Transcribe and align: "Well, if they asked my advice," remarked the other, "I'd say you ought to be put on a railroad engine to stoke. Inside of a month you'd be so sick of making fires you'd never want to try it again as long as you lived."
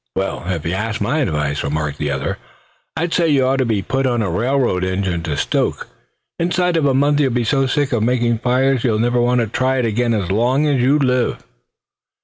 "Well, 0.15 0.43
if 0.47 0.63
they 0.63 0.73
asked 0.73 0.99
my 0.99 1.19
advice," 1.19 1.63
remarked 1.63 1.99
the 1.99 2.09
other, 2.09 2.39
"I'd 2.97 3.13
say 3.13 3.27
you 3.29 3.45
ought 3.45 3.57
to 3.57 3.65
be 3.67 3.83
put 3.83 4.07
on 4.07 4.23
a 4.23 4.31
railroad 4.31 4.83
engine 4.83 5.21
to 5.21 5.37
stoke. 5.37 5.89
Inside 6.39 6.75
of 6.75 6.87
a 6.87 6.95
month 6.95 7.19
you'd 7.19 7.35
be 7.35 7.43
so 7.43 7.67
sick 7.67 7.91
of 7.91 8.01
making 8.01 8.39
fires 8.39 8.83
you'd 8.83 8.99
never 8.99 9.21
want 9.21 9.41
to 9.41 9.47
try 9.47 9.77
it 9.77 9.85
again 9.85 10.15
as 10.15 10.31
long 10.31 10.65
as 10.65 10.81
you 10.81 10.97
lived." 10.97 11.43